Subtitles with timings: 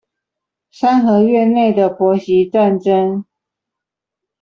[0.71, 3.23] 三合院內的婆媳戰爭